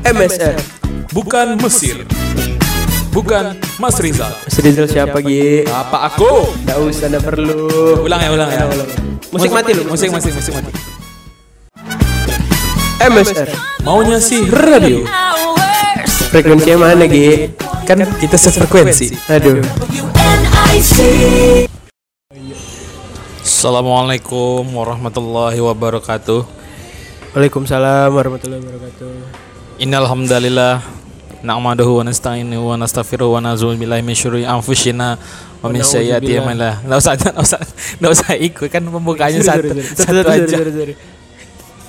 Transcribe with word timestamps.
MSR. 0.00 0.56
Bukan 1.12 1.60
Mesir. 1.60 2.08
Bukan 3.12 3.52
Mas 3.76 4.00
Rizal. 4.00 4.32
Mas 4.32 4.56
Rizal 4.56 4.88
siapa 4.88 5.20
Gi? 5.20 5.68
Apa 5.68 6.08
aku? 6.08 6.56
Nggak 6.64 6.78
usah, 6.88 7.06
nggak 7.12 7.24
perlu. 7.28 7.68
Ulang 8.08 8.20
ya, 8.24 8.30
ulang 8.32 8.48
ya. 8.48 8.64
Musik 9.28 9.52
mati 9.52 9.76
lu. 9.76 9.84
Musik, 9.92 10.08
musik, 10.08 10.32
musik 10.32 10.56
mati. 10.56 10.72
MSR. 13.00 13.48
Maunya 13.84 14.16
sih 14.24 14.48
radio. 14.48 15.04
Frekuensinya 16.32 16.88
mana 16.88 17.04
Gi? 17.04 17.52
Kan 17.84 18.00
kita 18.16 18.40
sefrekuensi. 18.40 19.12
Aduh. 19.28 19.60
Assalamualaikum 23.44 24.64
warahmatullahi 24.64 25.60
wabarakatuh. 25.60 26.40
Waalaikumsalam 27.36 28.08
warahmatullahi 28.16 28.64
wabarakatuh. 28.64 29.49
Innal 29.80 30.04
hamdalillah 30.04 30.84
na'maduhu 31.40 32.04
wa 32.04 32.04
nasta'inuhu 32.04 32.68
wa 32.68 32.76
nastaghfiruhu 32.76 33.32
wa 33.32 33.40
na'udzu 33.40 33.72
billahi 33.80 34.04
min 34.04 34.12
syururi 34.12 34.44
anfusina 34.44 35.16
wa 35.64 35.72
min 35.72 35.80
sayyiati 35.80 36.36
a'malina. 36.36 36.84
Enggak 36.84 37.00
usah, 37.00 37.12
enggak 37.16 37.40
usah, 37.40 37.60
enggak 37.96 38.12
usah 38.12 38.30
ikut 38.36 38.68
kan 38.68 38.84
pembukaannya 38.84 39.40
satu, 39.40 39.72
satu 39.96 40.20
aja. 40.20 40.56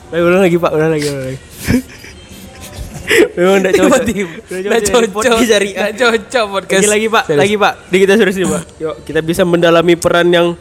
Baik, 0.08 0.24
ulang 0.24 0.40
lagi 0.40 0.56
Pak, 0.56 0.72
ulang 0.72 0.92
lagi, 0.96 1.04
ulang 1.12 1.26
lagi. 1.36 1.40
Memang 3.36 3.56
enggak 3.60 3.74
cocok. 3.76 4.02
Enggak 4.56 4.82
cocok. 4.88 5.02
Enggak 5.60 5.92
cocok 6.00 6.46
podcast. 6.48 6.82
Lagi 6.88 6.88
lagi 6.88 7.08
Pak, 7.12 7.24
lagi 7.36 7.56
Pak. 7.60 7.74
Di 7.92 7.98
kita 8.08 8.14
serius 8.16 8.38
nih 8.40 8.48
Pak. 8.48 8.64
Yuk, 8.80 8.96
kita 9.04 9.20
bisa 9.20 9.44
mendalami 9.44 10.00
peran 10.00 10.32
yang 10.32 10.56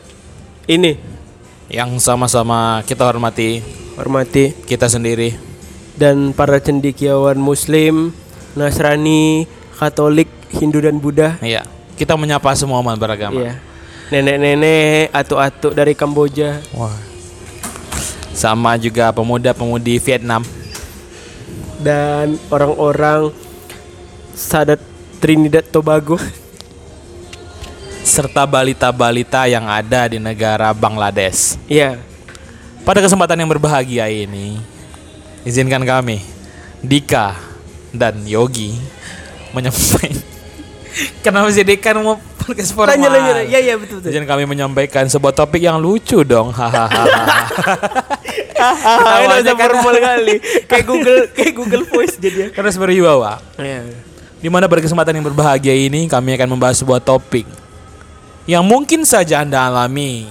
ini. 0.67 0.99
Yang 1.71 2.03
sama-sama 2.03 2.83
kita 2.83 3.07
hormati 3.07 3.63
Hormati 3.95 4.51
kita 4.67 4.91
sendiri. 4.91 5.50
Dan 6.01 6.33
para 6.33 6.57
cendekiawan 6.57 7.37
muslim, 7.37 8.17
Nasrani, 8.57 9.45
Katolik, 9.77 10.33
Hindu 10.49 10.81
dan 10.81 10.97
Buddha. 10.97 11.37
Iya. 11.45 11.69
Kita 12.01 12.17
menyapa 12.17 12.57
semua 12.57 12.81
umat 12.81 12.97
beragama. 12.97 13.37
Iya. 13.37 13.61
Nenek-nenek, 14.09 15.13
atuk-atuk 15.13 15.77
dari 15.77 15.93
Kamboja. 15.93 16.65
Wah. 16.73 16.97
Sama 18.33 18.81
juga 18.81 19.13
pemuda-pemudi 19.13 20.01
Vietnam. 20.01 20.41
dan 21.81 22.37
orang-orang 22.53 23.33
Sadat 24.37 24.81
Trinidad 25.17 25.65
Tobago. 25.65 26.21
serta 28.05 28.45
balita-balita 28.45 29.49
yang 29.49 29.65
ada 29.65 30.09
di 30.13 30.21
negara 30.21 30.73
Bangladesh. 30.77 31.57
Iya. 31.69 31.97
Pada 32.85 33.01
kesempatan 33.01 33.39
yang 33.41 33.49
berbahagia 33.49 34.09
ini, 34.13 34.61
izinkan 35.47 35.83
kami, 35.85 36.21
Dika 36.85 37.37
dan 37.95 38.23
Yogi, 38.25 38.77
menyampaikan. 39.57 40.17
Kenapa 41.25 41.49
sih 41.55 41.63
Dika 41.63 41.95
mau 41.97 42.19
podcast 42.19 42.75
formal? 42.75 42.99
Tanya 42.99 43.09
lagi. 43.09 43.53
Ya 43.53 43.61
ya 43.63 43.75
betul 43.79 44.03
betul. 44.03 44.11
Izin 44.11 44.27
kami 44.27 44.43
menyampaikan 44.45 45.07
sebuah 45.07 45.31
topik 45.31 45.63
yang 45.63 45.79
lucu 45.79 46.27
dong. 46.27 46.51
Hahaha. 46.51 47.05
Ah, 48.61 48.77
Ketawanya 48.77 49.41
udah 49.41 49.57
formal 49.57 49.97
kali. 49.97 50.37
Kayak 50.69 50.85
Google 50.85 51.21
kayak 51.37 51.53
Google 51.57 51.85
Voice 51.89 52.21
jadi 52.21 52.37
ya. 52.45 52.49
Terus 52.53 52.77
berwibawa. 52.77 53.41
Iya. 53.57 53.89
Di 54.37 54.53
mana 54.53 54.69
pada 54.69 54.85
kesempatan 54.85 55.17
yang 55.17 55.25
berbahagia 55.33 55.73
ini 55.73 56.05
kami 56.13 56.37
akan 56.37 56.49
membahas 56.53 56.77
sebuah 56.77 57.01
topik 57.01 57.49
yang 58.45 58.61
mungkin 58.61 59.09
saja 59.09 59.41
Anda 59.41 59.65
alami. 59.65 60.29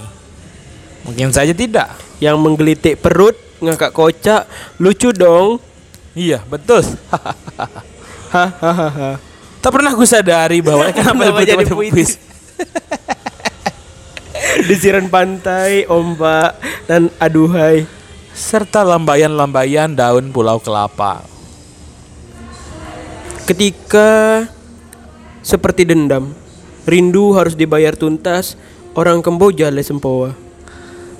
Mungkin 1.02 1.34
saja 1.34 1.50
tidak. 1.50 1.90
Yang 2.22 2.38
menggelitik 2.38 3.02
perut, 3.02 3.34
ngakak 3.60 3.92
kocak, 3.92 4.48
lucu 4.80 5.12
dong. 5.12 5.60
Iya, 6.16 6.42
betul. 6.48 6.82
Hahaha. 8.30 9.20
tak 9.60 9.70
pernah 9.74 9.92
aku 9.92 10.06
sadari 10.08 10.64
bahwa 10.64 10.88
kenapa 10.96 11.30
Kenapa 11.30 11.42
jadi 11.44 11.64
puitis. 11.68 12.16
puitis? 12.16 12.28
Desiran 14.66 15.06
pantai, 15.06 15.86
ombak, 15.86 16.58
dan 16.88 17.08
aduhai. 17.22 17.86
Serta 18.34 18.86
lambayan-lambayan 18.86 19.92
daun 19.92 20.32
pulau 20.32 20.58
kelapa. 20.62 21.22
Ketika 23.44 24.46
seperti 25.42 25.82
dendam, 25.82 26.32
rindu 26.86 27.34
harus 27.34 27.58
dibayar 27.58 27.98
tuntas. 27.98 28.54
Orang 28.94 29.22
Kamboja 29.22 29.70
le 29.70 29.82
sempoa. 29.86 30.34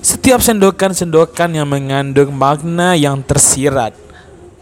Setiap 0.01 0.41
sendokan-sendokan 0.41 1.53
yang 1.53 1.69
mengandung 1.69 2.33
makna 2.33 2.97
yang 2.97 3.21
tersirat 3.21 3.93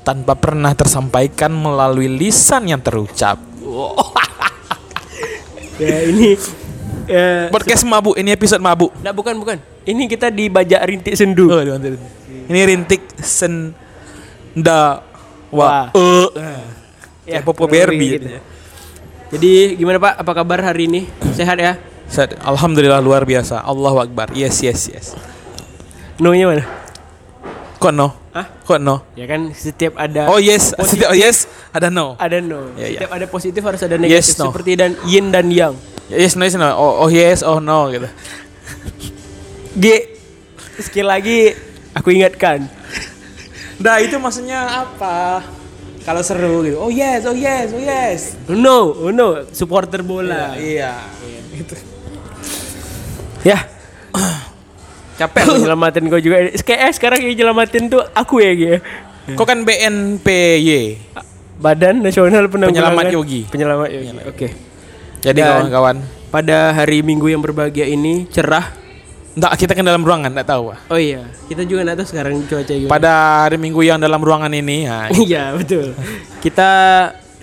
tanpa 0.03 0.35
pernah 0.35 0.75
tersampaikan 0.75 1.55
melalui 1.55 2.11
lisan 2.11 2.67
yang 2.67 2.83
terucap. 2.83 3.39
Ya 5.79 6.03
ini 6.03 6.35
ya, 7.07 7.47
Podcast 7.47 7.87
mabuk, 7.87 8.19
ini 8.19 8.35
episode 8.35 8.59
mabuk. 8.59 8.91
Nah, 8.99 9.15
bukan 9.15 9.31
bukan. 9.39 9.63
Ini 9.87 10.11
kita 10.11 10.27
di 10.27 10.51
bajak 10.51 10.83
rintik 10.83 11.15
sendu. 11.15 11.47
Oh. 11.47 11.63
Ini 12.51 12.59
rintik 12.67 12.99
senda 13.23 14.99
wa 15.55 15.87
Wah. 15.87 15.95
e. 15.95 16.09
Ya, 17.23 17.39
Ya, 17.39 17.39
popo 17.39 17.63
Barbie 17.63 18.19
gitu. 18.19 18.27
gitu. 18.27 18.39
Jadi 19.39 19.51
gimana 19.79 20.03
Pak? 20.03 20.13
Apa 20.19 20.31
kabar 20.43 20.59
hari 20.67 20.91
ini? 20.91 21.01
Sehat 21.31 21.55
ya? 21.55 21.79
Set, 22.09 22.33
Alhamdulillah 22.41 22.99
luar 23.05 23.21
biasa. 23.23 23.61
Allahu 23.61 24.01
Akbar. 24.01 24.33
Yes, 24.33 24.65
yes, 24.65 24.89
yes. 24.89 25.13
No-nya 26.17 26.49
mana? 26.49 26.65
Kok 27.79 27.93
no? 27.95 28.11
Hah? 28.35 28.45
Kok 28.67 28.79
no? 28.81 29.07
Ya 29.15 29.23
kan 29.23 29.55
setiap 29.55 29.95
ada 29.95 30.27
Oh 30.27 30.35
yes, 30.35 30.75
positif, 30.75 31.07
setiap 31.07 31.11
yes 31.15 31.47
ada 31.71 31.87
no. 31.87 32.19
ada 32.19 32.43
no. 32.43 32.75
Ya, 32.75 32.91
ya. 32.91 32.99
setiap 32.99 33.11
ada 33.15 33.25
positif 33.31 33.61
harus 33.63 33.81
ada 33.81 33.95
negatif 33.95 34.35
Yes, 34.35 34.35
no. 34.35 34.51
seperti 34.51 34.75
dan 34.75 34.99
yin 35.07 35.31
dan 35.31 35.47
yang. 35.47 35.79
Yes, 36.11 36.35
no, 36.35 36.43
yes, 36.43 36.59
no. 36.59 36.67
Oh, 36.75 37.07
oh 37.07 37.09
yes, 37.09 37.39
oh 37.39 37.63
no 37.63 37.87
gitu. 37.87 38.09
G 39.79 39.85
sekali 40.75 41.07
lagi 41.07 41.39
aku 41.95 42.11
ingatkan. 42.11 42.67
Nah, 43.79 44.03
itu 44.03 44.19
maksudnya 44.19 44.83
apa? 44.83 45.39
Kalau 46.03 46.19
seru 46.19 46.67
gitu. 46.67 46.83
Oh 46.83 46.91
yes, 46.91 47.23
oh 47.23 47.37
yes, 47.37 47.71
oh 47.71 47.79
yes. 47.79 48.19
No, 48.51 48.91
oh 48.91 49.11
no, 49.15 49.47
supporter 49.55 50.03
bola. 50.03 50.59
Iya. 50.59 50.99
Gitu. 51.55 51.88
Ya. 53.41 53.59
Capek 55.15 55.41
aku 55.43 55.55
nyelamatin 55.59 56.03
kau 56.07 56.19
juga. 56.19 56.47
Kayak 56.63 56.79
eh, 56.79 56.93
sekarang 56.95 57.19
yang 57.23 57.35
nyelamatin 57.35 57.91
tuh 57.91 58.03
aku 58.15 58.39
ya, 58.39 58.51
Gi. 58.55 58.67
ya. 58.67 58.77
Kok 59.35 59.45
kan 59.45 59.59
BNPY. 59.61 60.79
Badan 61.59 61.99
Nasional 61.99 62.47
Penanggulangan 62.47 62.95
Penyelamat 62.95 63.11
Yogi. 63.11 63.41
Penyelamat 63.51 63.89
Yogi. 63.91 64.09
Oke. 64.23 64.47
Jadi 65.19 65.43
kawan-kawan, 65.43 65.99
Pada 66.31 66.71
hari 66.71 67.03
Minggu 67.03 67.27
yang 67.27 67.43
berbahagia 67.43 67.83
ini 67.83 68.23
cerah. 68.31 68.71
enggak 69.29 69.55
kita 69.55 69.71
kan 69.71 69.83
dalam 69.83 70.03
ruangan, 70.03 70.31
enggak 70.31 70.47
tahu. 70.47 70.71
ah. 70.71 70.79
Oh 70.87 70.99
iya, 70.99 71.23
kita 71.47 71.63
juga 71.63 71.83
nggak 71.83 71.97
tahu 71.99 72.07
sekarang 72.07 72.33
cuaca 72.47 72.73
gimana. 72.73 72.91
Pada 72.91 73.11
hari 73.43 73.55
Minggu 73.59 73.83
yang 73.83 73.99
dalam 73.99 74.19
ruangan 74.19 74.51
ini, 74.51 74.87
nah, 74.87 75.07
Iya 75.27 75.51
betul. 75.55 75.95
Kita 76.39 76.69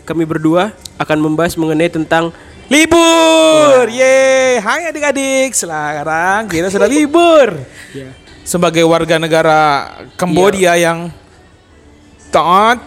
kami 0.05 0.25
berdua 0.25 0.73
akan 0.97 1.19
membahas 1.21 1.57
mengenai 1.57 1.89
tentang 1.89 2.33
libur. 2.67 3.87
Ye, 3.89 4.17
hai 4.59 4.91
adik-adik. 4.91 5.53
Sekarang 5.53 6.47
kita 6.47 6.69
sudah 6.69 6.87
libur. 6.87 7.55
ya, 7.93 8.11
Sebagai 8.43 8.83
warga 8.83 9.19
negara 9.19 9.61
Kambodia 10.15 10.75
yang 10.75 11.11
taat 12.31 12.79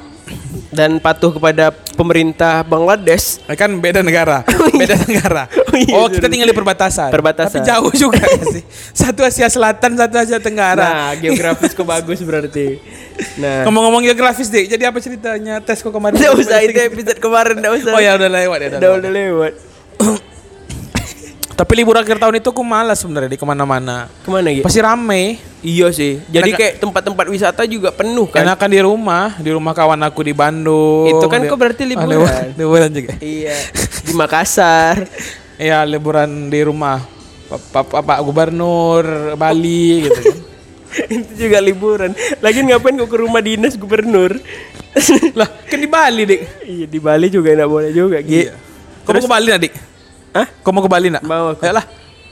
dan 0.70 1.02
patuh 1.02 1.34
kepada 1.34 1.74
pemerintah 1.98 2.62
Bangladesh. 2.62 3.42
Eh, 3.44 3.58
kan 3.58 3.74
beda 3.74 4.00
negara, 4.00 4.46
beda 4.80 4.96
negara. 5.04 5.44
Oh 5.70 5.78
iya, 5.78 5.94
Oh, 5.94 6.10
kita 6.10 6.26
tinggal 6.26 6.50
di 6.50 6.58
perbatasan. 6.58 7.14
Perbatasan. 7.14 7.62
Tapi 7.62 7.70
jauh 7.70 7.94
juga 7.94 8.18
ya 8.18 8.42
sih. 8.50 8.64
Satu 9.06 9.22
Asia 9.22 9.46
Selatan, 9.46 9.94
satu 9.94 10.18
Asia 10.18 10.42
Tenggara. 10.42 10.82
Nah, 10.82 11.12
geografis 11.14 11.78
kok 11.78 11.86
bagus 11.86 12.26
berarti. 12.26 12.82
Nah, 13.38 13.70
Ngomong-ngomong 13.70 14.02
geografis 14.02 14.50
deh. 14.50 14.66
Jadi 14.66 14.82
apa 14.82 14.98
ceritanya 14.98 15.62
tes 15.62 15.78
kok 15.78 15.94
kemarin? 15.94 16.18
nggak 16.18 16.34
usah 16.34 16.58
itu 16.66 16.74
episode 16.74 17.22
kemarin 17.22 17.62
nggak 17.62 17.74
usah. 17.86 17.94
Oh 17.94 18.02
ya 18.02 18.18
udah 18.18 18.30
lewat 18.34 18.58
ya. 18.58 18.68
udah 18.68 18.80
Udah, 18.82 18.92
udah 18.98 19.12
lewat. 19.14 19.54
Tapi 21.60 21.76
libur 21.76 22.00
akhir 22.00 22.16
tahun 22.24 22.40
itu 22.40 22.56
aku 22.56 22.64
malas 22.64 23.04
sebenarnya 23.04 23.36
di 23.36 23.40
ke 23.40 23.44
mana-mana. 23.44 24.08
Ke 24.24 24.32
mana 24.32 24.48
gitu? 24.48 24.64
Pasti 24.64 24.80
rame. 24.80 25.44
Iya 25.60 25.92
sih. 25.92 26.24
Jadi 26.32 26.56
Enak- 26.56 26.60
kayak 26.64 26.74
tempat-tempat 26.80 27.26
wisata 27.28 27.68
juga 27.68 27.92
penuh 27.92 28.32
kan. 28.32 28.48
Karena 28.48 28.56
kan 28.56 28.72
di 28.72 28.80
rumah, 28.80 29.36
di 29.36 29.52
rumah 29.52 29.76
kawan 29.76 30.00
aku 30.08 30.24
di 30.24 30.32
Bandung. 30.32 31.12
Itu 31.12 31.28
kan 31.28 31.44
Di- 31.44 31.52
kok 31.52 31.60
berarti 31.60 31.84
Ah, 31.84 31.90
liburan. 31.92 32.08
liburan, 32.16 32.46
liburan 32.56 32.90
juga. 32.96 33.14
Iya. 33.20 33.56
Di 34.08 34.14
Makassar. 34.16 35.04
Iya 35.60 35.84
liburan 35.84 36.48
di 36.48 36.64
rumah. 36.64 37.04
Pak, 37.52 38.24
Gubernur 38.24 39.36
Bali 39.36 40.08
gitu 40.08 40.20
kan. 40.24 40.38
itu 41.20 41.32
juga 41.36 41.60
liburan. 41.60 42.16
Lagi 42.40 42.64
ngapain 42.64 42.96
kok 42.96 43.12
ke 43.12 43.18
rumah 43.20 43.44
dinas 43.44 43.76
gubernur? 43.76 44.32
lah 45.36 45.46
kan 45.68 45.78
di 45.78 45.86
Bali 45.92 46.24
dik. 46.26 46.42
iya 46.66 46.86
di 46.88 46.98
Bali 47.04 47.28
juga 47.28 47.52
nggak 47.52 47.68
boleh 47.70 47.92
juga. 47.92 48.24
Gi. 48.24 48.48
Iya. 48.48 48.56
Mau 49.04 49.20
ke 49.20 49.28
Bali 49.28 49.50
dik? 49.60 49.89
Hah? 50.40 50.48
Kau 50.64 50.72
mau 50.72 50.80
ke 50.80 50.88
Bali 50.88 51.12
nak? 51.12 51.20
Mau 51.28 51.52
aku. 51.52 51.68
Ayolah. 51.68 51.84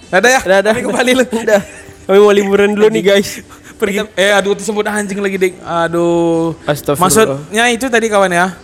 Dadah 0.07 0.30
ya. 0.31 0.42
Dadah. 0.48 0.71
Kami 0.71 0.83
ke 0.88 0.92
Bali 0.95 1.12
lu. 1.12 1.24
Udah. 1.44 1.62
Kami 2.07 2.18
mau 2.24 2.31
liburan 2.31 2.71
dulu 2.71 2.88
nih 2.88 3.04
guys. 3.04 3.44
Pergi. 3.75 4.07
Eh 4.15 4.31
aduh 4.31 4.56
disebut 4.56 4.88
anjing 4.88 5.19
lagi 5.19 5.36
dik. 5.36 5.54
Aduh. 5.59 6.56
Astagfirullah. 6.63 7.04
Maksudnya 7.44 7.63
itu 7.68 7.86
tadi 7.92 8.07
kawan 8.07 8.31
ya. 8.31 8.56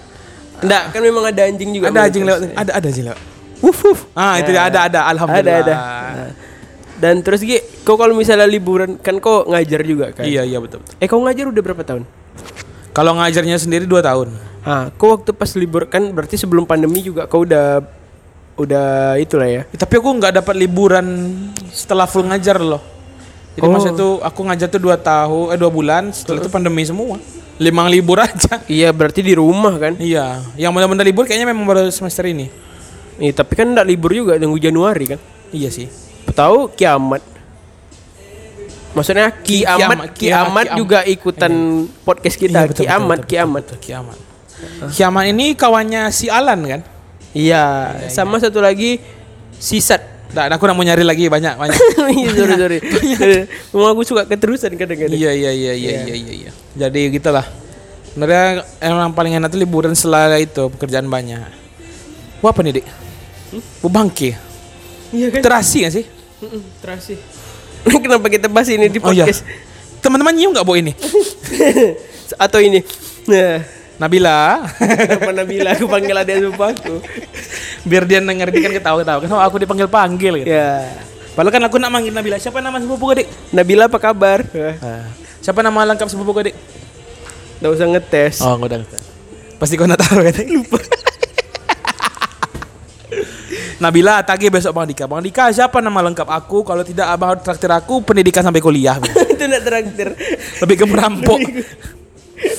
Enggak, 0.63 0.95
kan 0.95 1.01
memang 1.03 1.27
ada 1.27 1.41
anjing 1.43 1.69
juga. 1.75 1.91
Ada 1.91 1.99
anjing 2.07 2.23
lewat. 2.23 2.39
Ada 2.55 2.71
ada 2.71 2.87
anjing 2.87 3.05
lewat. 3.11 3.19
Wuf 3.59 3.79
wuf. 3.83 3.99
Ah, 4.15 4.39
itu 4.39 4.55
ada 4.55 4.79
ada 4.87 4.99
alhamdulillah. 5.11 5.59
Ada 5.59 5.63
ada. 5.67 5.75
Nah. 5.75 6.31
Dan 7.03 7.19
terus 7.19 7.43
Gi, 7.43 7.59
kau 7.83 7.99
kalau 7.99 8.15
misalnya 8.15 8.47
liburan 8.47 8.95
kan 8.95 9.19
kau 9.19 9.43
ngajar 9.43 9.83
juga 9.83 10.15
kan? 10.15 10.23
Iya 10.23 10.47
iya 10.47 10.55
betul. 10.63 10.79
Eh 11.03 11.07
kau 11.11 11.19
ngajar 11.19 11.51
udah 11.51 11.59
berapa 11.59 11.83
tahun? 11.83 12.07
Kalau 12.95 13.19
ngajarnya 13.19 13.59
sendiri 13.59 13.83
2 13.83 13.99
tahun. 13.99 14.31
Ah, 14.63 14.87
kau 14.95 15.11
waktu 15.11 15.35
pas 15.35 15.51
libur 15.59 15.83
kan 15.91 15.99
berarti 16.15 16.39
sebelum 16.39 16.63
pandemi 16.63 17.03
juga 17.03 17.27
kau 17.27 17.43
udah 17.43 17.83
udah 18.55 19.17
itulah 19.17 19.49
ya. 19.49 19.61
Tapi 19.67 19.93
aku 19.97 20.09
nggak 20.13 20.33
dapat 20.39 20.55
liburan 20.55 21.05
setelah 21.69 22.05
full 22.05 22.25
ngajar 22.25 22.57
loh. 22.57 22.81
Jadi 23.53 23.65
Oh. 23.65 23.73
masa 23.73 23.89
itu 23.89 24.17
aku 24.19 24.39
ngajar 24.43 24.65
tuh 24.65 24.81
2 24.81 24.97
tahun 24.97 25.45
eh 25.53 25.57
2 25.57 25.69
bulan, 25.69 26.09
setelah 26.09 26.41
itu 26.41 26.49
pandemi 26.49 26.81
semua. 26.81 27.21
Limang 27.61 27.85
libur 27.85 28.17
aja. 28.25 28.61
Iya, 28.65 28.89
berarti 28.89 29.21
di 29.21 29.37
rumah 29.37 29.77
kan? 29.77 29.93
Iya, 29.97 30.41
yang 30.57 30.73
benar-benar 30.73 31.05
libur 31.05 31.23
kayaknya 31.23 31.45
memang 31.45 31.65
baru 31.65 31.85
semester 31.89 32.25
ini. 32.25 32.49
Iya, 33.21 33.45
tapi 33.45 33.53
kan 33.53 33.69
enggak 33.69 33.85
libur 33.85 34.09
juga 34.09 34.41
tunggu 34.41 34.57
Januari 34.57 35.05
kan? 35.05 35.19
Iya 35.53 35.69
sih. 35.69 35.85
Tahu 36.25 36.73
kiamat. 36.73 37.21
Maksudnya 38.93 39.29
kiamat, 39.33 39.41
Kiamat, 39.41 39.77
kiamat, 39.77 40.09
kiamat, 40.13 40.65
kiamat. 40.69 40.77
juga 40.77 40.99
ikutan 41.03 41.53
podcast 42.01 42.37
kita. 42.37 42.57
Iya, 42.57 42.69
betul, 42.69 42.83
kiamat, 42.85 42.97
betul, 43.01 43.17
betul, 43.17 43.29
kiamat. 43.29 43.63
betul, 43.65 43.77
kiamat. 43.81 44.17
Kiamat 44.89 45.23
ini 45.27 45.45
kawannya 45.53 46.01
si 46.09 46.25
Alan 46.29 46.61
kan? 46.61 46.81
Iya, 47.33 47.63
sama 48.07 48.37
satu 48.37 48.61
lagi 48.61 49.01
sisat. 49.57 50.01
Nah, 50.33 50.49
aku 50.49 50.65
nak 50.65 50.73
mau 50.73 50.81
nyari 50.81 51.05
lagi 51.05 51.29
banyak 51.29 51.53
banyak. 51.57 51.77
Iya, 52.13 52.29
sorry, 52.33 52.55
sorry. 52.57 52.77
Memang 53.73 53.89
aku 53.93 54.01
suka 54.01 54.25
keterusan 54.25 54.73
kadang-kadang. 54.73 55.13
iya 55.13 55.29
iya 55.29 55.51
iya 55.53 55.73
iya 55.73 55.91
iya 56.05 56.15
iya. 56.15 56.33
iya. 56.45 56.51
Jadi 56.73 57.13
gitulah. 57.13 57.45
Sebenarnya 58.13 58.61
emang 58.77 59.13
paling 59.13 59.33
enak 59.33 59.49
tuh 59.49 59.57
liburan 59.57 59.93
setelah 59.93 60.37
itu 60.37 60.69
pekerjaan 60.77 61.09
banyak. 61.09 61.41
Wah 62.41 62.49
apa 62.49 62.61
nih 62.61 62.81
dik? 62.81 62.85
Hmm? 63.53 63.89
Bangke. 63.89 64.37
Iya 65.09 65.27
kan? 65.29 65.41
Terasi 65.41 65.77
gak 65.85 65.93
sih? 65.93 66.05
Mm-mm, 66.41 66.61
Terasi. 66.81 67.13
Kenapa 68.03 68.27
kita 68.29 68.49
bahas 68.49 68.69
ini 68.69 68.89
di 68.89 68.97
Oh 69.01 69.09
iya. 69.09 69.25
podcast? 69.25 69.41
Teman-teman 70.01 70.33
nyium 70.33 70.53
gak 70.53 70.65
bawa 70.65 70.77
ini? 70.77 70.93
Atau 72.37 72.59
ini? 72.61 72.81
Nah, 73.29 73.61
Nabila. 74.01 74.65
kenapa 74.79 75.31
Nabila 75.31 75.69
aku 75.77 75.85
panggil 75.85 76.15
adik 76.17 76.35
sumpah 76.49 76.69
aku? 76.73 76.95
Biar 77.85 78.03
dia 78.09 78.19
denger 78.23 78.47
dia 78.49 78.61
kan 78.65 78.73
ketawa-ketawa. 78.73 79.19
Kenapa 79.21 79.43
aku 79.45 79.57
dipanggil-panggil 79.61 80.33
gitu. 80.43 80.49
Ya. 80.49 80.89
Padahal 81.33 81.53
kan 81.53 81.63
aku 81.65 81.77
nak 81.77 81.91
manggil 81.93 82.13
Nabila. 82.13 82.37
Siapa 82.41 82.61
nama 82.61 82.81
sepupu 82.81 83.13
gue 83.13 83.25
dik? 83.25 83.27
Nabila 83.53 83.85
apa 83.89 83.99
kabar? 84.01 84.45
Ah. 84.81 85.09
Siapa 85.41 85.61
nama 85.61 85.85
lengkap 85.93 86.07
sepupu 86.09 86.33
gue 86.41 86.53
dik? 86.53 86.55
Nggak 87.61 87.71
usah 87.73 87.87
ngetes. 87.89 88.35
Oh, 88.41 88.57
gue 88.57 88.67
udah 88.69 88.79
ngerti. 88.81 88.97
Pasti 89.61 89.73
kau 89.79 89.87
nak 89.87 90.01
tahu 90.01 90.19
kan? 90.19 90.35
Lupa. 90.49 90.79
Nabila 93.83 94.23
tagih 94.23 94.47
besok 94.47 94.71
Bang 94.71 94.87
Dika. 94.87 95.11
Bang 95.11 95.19
Dika 95.19 95.51
siapa 95.51 95.83
nama 95.83 95.99
lengkap 96.07 96.23
aku? 96.23 96.63
Kalau 96.63 96.87
tidak 96.87 97.03
abang 97.11 97.35
harus 97.35 97.43
traktir 97.43 97.67
aku 97.67 97.99
pendidikan 97.99 98.39
sampai 98.39 98.63
kuliah. 98.63 98.95
Itu 99.33 99.43
nak 99.43 99.61
traktir. 99.67 100.15
Lebih 100.63 100.75
ke 100.79 100.85
merampok. 100.87 101.39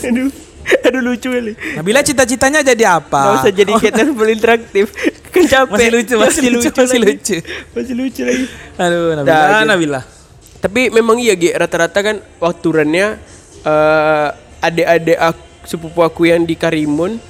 aduh, 0.05 0.29
aduh 0.87 1.03
lucu 1.05 1.29
kali. 1.29 1.53
Nabila 1.77 2.01
cita-citanya 2.01 2.61
jadi 2.65 2.99
apa? 3.01 3.41
usah 3.41 3.53
jadi 3.53 3.73
kita 3.77 4.09
full 4.13 4.31
interaktif. 4.31 4.91
Kan 5.35 5.45
capek. 5.51 5.75
Masih 5.75 5.91
lucu, 5.91 6.15
masih 6.15 6.41
lucu, 6.47 6.69
masih 6.71 6.99
lagi. 7.03 7.11
lucu. 7.11 7.37
Masih 7.75 7.95
lucu 7.99 8.23
lagi. 8.23 8.45
Aduh, 8.79 9.19
Nabila, 9.19 9.35
gitu. 9.35 9.67
Nabila. 9.67 10.01
Tapi 10.63 10.81
memang 10.95 11.17
iya 11.21 11.35
Gi, 11.37 11.51
rata-rata 11.53 11.99
kan 12.01 12.17
wakturannya 12.41 13.19
eh 13.65 14.29
adik-adik 14.65 15.19
aku, 15.21 15.43
sepupu 15.69 16.01
aku 16.01 16.31
yang 16.31 16.49
di 16.49 16.57
Karimun 16.57 17.21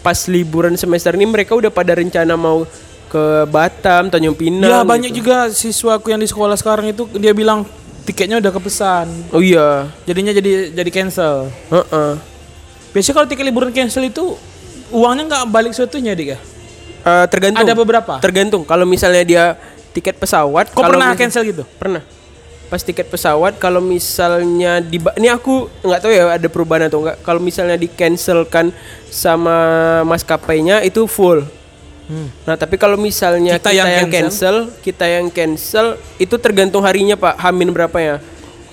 pas 0.00 0.16
liburan 0.26 0.74
semester 0.74 1.12
ini 1.14 1.28
mereka 1.28 1.52
udah 1.54 1.68
pada 1.68 1.94
rencana 1.94 2.34
mau 2.34 2.64
ke 3.10 3.24
Batam, 3.50 4.08
Tanjung 4.08 4.38
Pinang. 4.38 4.70
Ya 4.70 4.80
banyak 4.86 5.10
gitu. 5.12 5.22
juga 5.22 5.50
siswaku 5.50 6.14
yang 6.14 6.22
di 6.22 6.30
sekolah 6.30 6.54
sekarang 6.56 6.94
itu 6.94 7.04
dia 7.18 7.34
bilang 7.34 7.66
tiketnya 8.06 8.38
udah 8.38 8.52
kepesan. 8.54 9.06
Oh 9.34 9.42
iya. 9.42 9.90
Jadinya 10.06 10.32
jadi 10.32 10.72
jadi 10.72 10.90
cancel. 10.90 11.50
Heeh. 11.68 12.29
Biasanya 12.90 13.14
kalau 13.22 13.26
tiket 13.30 13.44
liburan 13.46 13.70
cancel 13.70 14.04
itu 14.06 14.34
uangnya 14.90 15.24
nggak 15.30 15.44
balik 15.50 15.72
seutuhnya 15.74 16.14
dik 16.14 16.34
ya? 16.34 16.38
Eh, 17.00 17.26
tergantung. 17.30 17.64
Ada 17.64 17.72
beberapa. 17.72 18.12
Tergantung. 18.20 18.62
Kalau 18.66 18.84
misalnya 18.84 19.22
dia 19.24 19.44
tiket 19.96 20.18
pesawat. 20.18 20.74
Kalau 20.74 20.90
pernah 20.90 21.14
cancel 21.16 21.42
gitu? 21.46 21.62
Pernah. 21.78 22.02
Pas 22.70 22.78
tiket 22.86 23.10
pesawat 23.10 23.58
kalau 23.58 23.82
misalnya 23.82 24.78
di 24.78 25.02
ini 25.18 25.26
aku 25.26 25.66
nggak 25.82 26.00
tahu 26.06 26.12
ya 26.14 26.38
ada 26.38 26.46
perubahan 26.46 26.86
atau 26.86 27.02
enggak. 27.02 27.18
Kalau 27.26 27.42
misalnya 27.42 27.74
di 27.74 27.90
cancelkan 27.90 28.70
sama 29.10 29.58
maskapainya 30.06 30.86
itu 30.86 31.06
full. 31.10 31.42
Nah, 32.42 32.58
tapi 32.58 32.74
kalau 32.74 32.98
misalnya 32.98 33.54
Kita 33.54 33.70
kita, 33.70 33.78
yang 33.78 33.88
yang, 33.90 34.10
cancel, 34.10 34.56
kita 34.82 35.06
yang 35.06 35.30
cancel 35.30 35.94
itu 36.18 36.34
tergantung 36.42 36.82
harinya, 36.82 37.14
Pak. 37.14 37.38
Hamin 37.38 37.70
berapa 37.70 37.94
ya? 38.02 38.16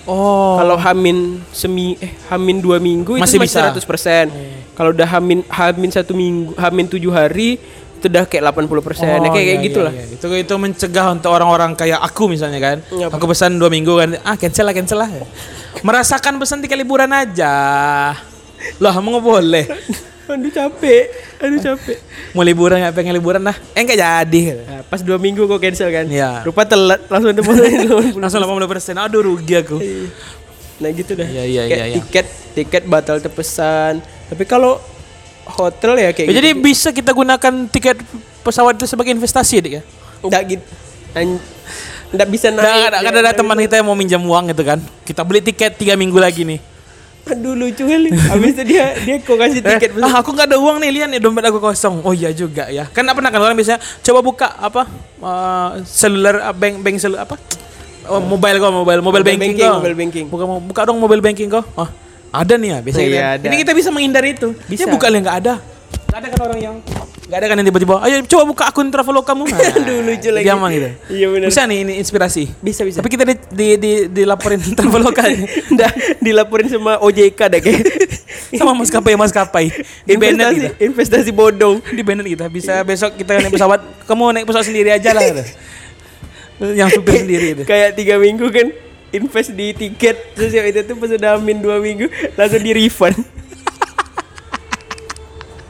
Oh. 0.08 0.56
Kalau 0.56 0.80
hamin 0.80 1.44
semi 1.52 1.92
eh 2.00 2.16
hamin 2.32 2.64
dua 2.64 2.80
minggu 2.80 3.20
Masih 3.20 3.36
itu 3.36 3.44
bisa. 3.44 3.68
masih 3.68 3.84
100%. 3.84 4.32
Kalau 4.72 4.96
udah 4.96 5.04
hamin 5.04 5.44
hamin 5.52 5.90
satu 5.92 6.16
minggu, 6.16 6.56
hamin 6.56 6.88
tujuh 6.88 7.12
hari 7.12 7.60
itu 7.98 8.06
udah 8.08 8.24
kayak 8.24 8.46
80%. 8.56 8.80
persen 8.80 9.20
Oh, 9.20 9.28
kayak 9.28 9.34
kayak 9.34 9.58
iya, 9.60 9.66
gitulah. 9.68 9.92
iya, 9.92 10.04
iya. 10.08 10.16
Itu 10.16 10.26
itu 10.32 10.54
mencegah 10.56 11.06
untuk 11.12 11.28
orang-orang 11.34 11.76
kayak 11.76 12.00
aku 12.00 12.30
misalnya 12.30 12.56
kan. 12.62 12.76
Iya, 12.88 13.12
aku 13.12 13.26
pesan 13.28 13.60
dua 13.60 13.68
minggu 13.68 13.92
kan, 13.98 14.08
ah 14.24 14.38
cancel 14.40 14.64
lah 14.64 14.72
cancel 14.72 14.98
lah. 15.02 15.10
Merasakan 15.86 16.40
pesan 16.40 16.64
tiga 16.64 16.78
liburan 16.78 17.10
aja. 17.12 17.52
Loh, 18.80 18.94
mau 19.04 19.20
boleh. 19.20 19.66
Aduh 20.28 20.52
capek, 20.52 21.08
aduh 21.40 21.56
capek. 21.56 21.96
Mau 22.36 22.44
liburan 22.44 22.84
nggak 22.84 22.92
pengen 22.92 23.16
liburan 23.16 23.40
lah. 23.40 23.56
Eh 23.72 23.80
nggak 23.80 23.96
jadi. 23.96 24.40
Nah, 24.60 24.84
pas 24.84 25.00
dua 25.00 25.16
minggu 25.16 25.48
kok 25.48 25.56
cancel 25.56 25.88
kan? 25.88 26.04
Iya. 26.04 26.44
Rupa 26.44 26.68
telat 26.68 27.00
langsung 27.08 27.32
deposit. 27.38 27.88
Langsung 28.12 28.40
80 28.44 28.68
persen. 28.68 28.94
Aduh 29.00 29.24
rugi 29.24 29.56
aku. 29.56 29.80
nah 30.78 30.92
gitu 30.92 31.16
dah. 31.16 31.26
Iya, 31.26 31.42
iya, 31.48 31.62
Kayak 31.64 31.80
iya, 31.80 31.86
iya. 31.90 31.96
Tiket 31.96 32.26
tiket 32.52 32.82
batal 32.84 33.24
terpesan. 33.24 34.04
Tapi 34.28 34.44
kalau 34.44 34.76
hotel 35.48 35.96
ya 35.96 36.12
kayak 36.12 36.28
Ya, 36.28 36.44
jadi 36.44 36.52
bisa 36.52 36.92
kita 36.92 37.16
gunakan 37.16 37.64
tiket 37.72 37.96
pesawat 38.44 38.76
itu 38.76 38.84
sebagai 38.84 39.16
investasi 39.16 39.64
dik 39.64 39.72
ya. 39.80 39.82
Enggak 40.20 40.42
gitu. 40.44 40.64
Nggak 42.12 42.28
bisa 42.28 42.52
naik. 42.52 42.68
Ada, 42.92 43.00
ya. 43.00 43.08
ada, 43.08 43.18
ada 43.24 43.32
teman 43.32 43.56
kita 43.56 43.80
yang 43.80 43.88
mau 43.88 43.96
minjam 43.96 44.20
uang 44.20 44.52
gitu 44.52 44.60
kan. 44.60 44.78
Kita 45.08 45.24
beli 45.24 45.40
tiket 45.40 45.80
tiga 45.80 45.96
minggu 45.96 46.20
lagi 46.20 46.44
nih. 46.44 46.60
Aduh 47.28 47.54
lucu 47.54 47.84
kali. 47.84 48.08
Habis 48.12 48.50
itu 48.56 48.62
dia 48.64 48.96
dia 49.04 49.16
kok 49.20 49.36
kasih 49.36 49.60
tiket 49.60 49.90
Eh, 49.94 50.04
ah, 50.04 50.24
aku 50.24 50.32
nggak 50.32 50.48
ada 50.48 50.56
uang 50.56 50.80
nih 50.80 50.90
lihat 50.94 51.08
nih 51.12 51.20
dompet 51.20 51.44
aku 51.48 51.60
kosong. 51.60 52.00
Oh 52.02 52.16
iya 52.16 52.32
juga 52.32 52.68
ya. 52.72 52.88
Kan 52.88 53.04
apa 53.04 53.20
pernah 53.20 53.30
kan 53.30 53.40
orang 53.44 53.56
biasanya 53.56 53.80
coba 54.00 54.20
buka 54.24 54.48
apa 54.56 54.82
eh, 55.20 55.68
seluler 55.84 56.40
ah, 56.40 56.54
bank 56.56 56.80
bank 56.80 56.96
selu 56.96 57.20
apa? 57.20 57.36
Oh, 58.08 58.24
mobile 58.24 58.56
kok, 58.56 58.72
mobile, 58.72 59.04
mobile, 59.04 59.20
Mobile 59.20 59.24
banking, 59.36 59.52
banking, 59.52 59.68
kok. 59.68 59.78
mobile 59.84 59.98
banking. 60.00 60.24
Buka 60.32 60.44
buka 60.48 60.80
dong 60.88 60.96
mobile 60.96 61.20
banking 61.20 61.48
kok. 61.52 61.64
Oh, 61.76 61.88
ada 62.32 62.54
nih 62.56 62.68
ya 62.72 62.78
biasanya. 62.80 63.04
Iya, 63.04 63.20
kan. 63.20 63.36
ada. 63.36 63.46
Ini 63.52 63.56
kita 63.60 63.72
bisa 63.76 63.88
menghindari 63.92 64.32
itu. 64.32 64.48
Bisa. 64.64 64.84
Ya 64.84 64.86
buka 64.88 65.12
yang 65.12 65.20
nggak 65.20 65.38
ada. 65.44 65.54
Nggak 66.08 66.18
ada 66.24 66.26
kan 66.32 66.40
orang 66.48 66.58
yang 66.60 66.76
nggak 67.28 67.38
ada 67.44 67.46
kan 67.52 67.56
yang 67.60 67.68
tiba-tiba. 67.68 67.94
Ayo 68.00 68.24
coba 68.24 68.42
buka 68.48 68.64
akun 68.72 68.88
Traveloka 68.88 69.36
kamu. 69.36 69.44
Nah, 69.52 69.60
Aduh, 69.60 70.00
lucu 70.00 70.28
lagi. 70.32 70.46
Gampang 70.48 70.72
gitu. 70.72 70.88
Iya, 71.12 71.26
benar. 71.28 71.48
Bisa 71.52 71.62
nih 71.68 71.78
ini 71.84 71.92
inspirasi. 72.00 72.44
Bisa 72.64 72.82
bisa. 72.88 73.04
Tapi 73.04 73.10
kita 73.12 73.28
di, 73.28 73.34
di, 73.52 73.66
di, 73.76 73.92
dilaporin 74.08 74.60
Traveloka 74.78 75.20
Nggak, 75.76 75.92
dilaporin 76.24 76.66
sama 76.72 76.96
OJK 77.04 77.40
deh 77.52 77.60
kayak. 77.60 77.82
sama 78.56 78.72
maskapai 78.72 79.12
maskapai. 79.12 79.66
Di 80.08 80.16
investasi, 80.16 80.56
kita. 80.56 80.70
investasi 80.80 81.30
bodong. 81.36 81.84
di 81.92 82.00
banned 82.00 82.24
kita 82.24 82.48
bisa 82.48 82.80
besok 82.80 83.12
kita 83.20 83.36
naik 83.44 83.52
pesawat 83.52 83.80
kamu 84.08 84.24
naik 84.32 84.46
pesawat 84.48 84.66
sendiri 84.66 84.88
aja 84.92 85.12
lah 85.12 85.22
gitu. 85.24 85.44
yang 86.74 86.88
supir 86.90 87.22
sendiri 87.22 87.54
itu 87.54 87.62
Kayak 87.68 87.94
tiga 87.94 88.16
minggu 88.16 88.48
kan 88.48 88.66
invest 89.12 89.52
di 89.56 89.72
tiket 89.72 90.36
terus 90.36 90.52
yang 90.52 90.64
itu 90.68 90.80
tuh 90.84 90.96
pas 90.96 91.08
udah 91.12 91.36
amin 91.40 91.60
dua 91.60 91.76
minggu 91.80 92.08
langsung 92.36 92.60
di 92.60 92.72
refund. 92.72 93.16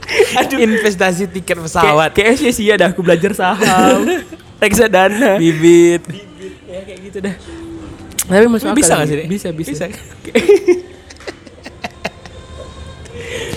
Aduh. 0.41 0.59
investasi 0.59 1.29
tiket 1.29 1.59
pesawat 1.59 2.11
kayak 2.13 2.37
sia-sia 2.37 2.75
dah 2.75 2.89
aku 2.89 3.01
belajar 3.01 3.33
saham, 3.33 4.09
reksadana. 4.63 5.37
bibit 5.37 6.03
ya 6.65 6.81
kayak 6.85 6.99
gitu 7.05 7.19
dah. 7.21 7.35
Tapi 8.25 8.45
masuk 8.45 8.73
bisa 8.73 8.93
nggak 8.95 9.09
sih? 9.09 9.17
Bisa 9.25 9.49
bisa. 9.51 9.71
bisa 9.71 9.85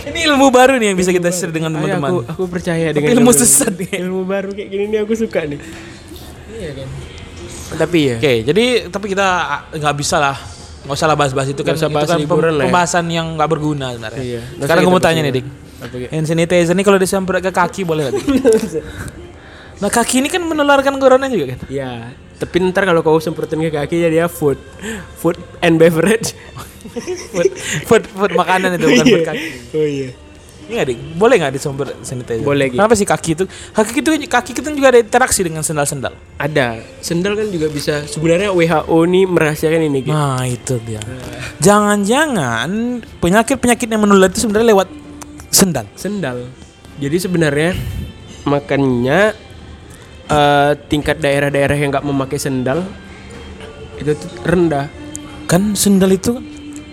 ini 0.02 0.20
ilmu 0.26 0.48
baru 0.50 0.76
nih 0.76 0.92
yang 0.92 0.98
bisa 0.98 1.12
kita 1.12 1.30
share 1.30 1.52
dengan 1.52 1.72
Ayo, 1.72 1.80
aku 1.80 1.88
teman-teman 1.88 2.24
aku 2.28 2.44
percaya 2.48 2.86
Tapi 2.90 2.96
dengan 2.98 3.12
ilmu 3.16 3.32
ilmu- 3.32 3.36
sesat 3.38 3.74
nih. 3.74 3.90
Ilmu 4.02 4.22
baru 4.24 4.50
kayak 4.52 4.70
gini 4.70 4.84
nih 4.90 5.00
aku 5.04 5.14
suka 5.16 5.44
nih. 5.46 5.60
Iya 6.52 6.72
kan. 6.76 6.88
Tapi 7.72 8.00
ya. 8.04 8.16
oke 8.20 8.34
jadi 8.44 8.66
tapi 8.92 9.06
kita 9.08 9.28
ah, 9.42 9.62
nggak 9.72 9.96
bisa 9.96 10.20
lah 10.20 10.36
nggak 10.84 10.92
usah 10.92 11.08
lah 11.08 11.16
bahas-bahas 11.16 11.48
itu 11.48 11.62
kan 11.64 11.72
itu 11.72 11.88
kan 11.88 12.20
ya. 12.20 12.28
pembahasan 12.60 13.08
yang 13.08 13.40
nggak 13.40 13.48
berguna 13.48 13.96
sebenarnya 13.96 14.20
Iya. 14.20 14.42
Sekarang 14.60 14.82
aku 14.84 14.92
mau 14.92 15.00
tanya 15.00 15.24
nih 15.24 15.34
dik? 15.40 15.48
Hand 16.12 16.26
sanitizer 16.28 16.74
ini 16.78 16.84
kalau 16.86 17.02
disemprot 17.02 17.42
ke 17.42 17.50
kaki 17.50 17.82
boleh 17.82 18.10
nggak 18.10 18.22
nah 19.82 19.90
kaki 19.90 20.22
ini 20.22 20.30
kan 20.30 20.46
menularkan 20.46 20.94
corona 21.02 21.26
juga 21.26 21.58
kan 21.58 21.60
Ya, 21.66 22.14
tapi 22.38 22.62
ntar 22.70 22.86
kalau 22.86 23.02
kau 23.02 23.18
semprotin 23.18 23.62
ke 23.66 23.74
kaki 23.74 24.02
jadi 24.02 24.26
ya 24.26 24.28
food, 24.30 24.58
food 25.18 25.38
and 25.62 25.82
beverage. 25.82 26.34
food, 27.34 27.50
food, 27.86 28.04
food 28.10 28.32
makanan 28.34 28.78
itu 28.78 28.86
bukan 28.90 29.06
food 29.06 29.26
kaki. 29.26 29.46
Oh 29.78 29.86
iya. 29.86 30.10
Iya 30.72 30.88
dik, 30.88 31.20
boleh 31.20 31.36
nggak 31.36 31.54
di 31.58 31.60
sumber 31.60 32.00
sanitizer? 32.00 32.48
Boleh, 32.48 32.72
Gi. 32.72 32.80
Kenapa 32.80 32.96
sih 32.96 33.04
kaki 33.04 33.30
itu? 33.36 33.44
Kaki 33.76 33.92
itu 34.00 34.10
kaki 34.24 34.52
kita 34.56 34.72
juga 34.72 34.96
ada 34.96 35.04
interaksi 35.04 35.44
dengan 35.44 35.66
sendal-sendal. 35.68 36.16
Ada. 36.40 36.80
Sendal 37.04 37.36
kan 37.36 37.52
juga 37.52 37.68
bisa. 37.68 38.08
Sebenarnya 38.08 38.56
WHO 38.56 38.98
nih 39.04 39.24
merahasiakan 39.28 39.82
ini. 39.84 40.00
Gitu. 40.08 40.16
Nah 40.16 40.48
itu 40.48 40.80
dia. 40.88 41.04
Jangan-jangan 41.60 42.70
penyakit-penyakit 43.20 43.88
yang 43.92 44.02
menular 44.02 44.32
itu 44.32 44.48
sebenarnya 44.48 44.72
lewat 44.72 44.88
sendal. 45.52 45.86
Sendal. 45.94 46.50
Jadi 46.98 47.18
sebenarnya 47.20 47.76
makanya 48.48 49.36
eh, 50.26 50.72
tingkat 50.90 51.22
daerah-daerah 51.22 51.78
yang 51.78 51.92
nggak 51.94 52.08
memakai 52.08 52.40
sendal 52.42 52.82
itu 54.00 54.16
rendah. 54.42 54.90
Kan 55.46 55.76
sendal 55.78 56.16
itu 56.16 56.40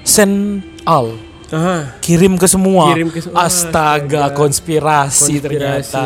sendal. 0.05 1.17
Aha. 1.49 1.97
Kirim 2.05 2.37
ke 2.37 2.45
semua. 2.45 2.93
Kirim 2.93 3.09
ke 3.09 3.25
semua. 3.25 3.49
Astaga, 3.49 4.37
konspirasi, 4.37 5.41
Konspirasi. 5.41 5.97
ternyata. 5.97 6.05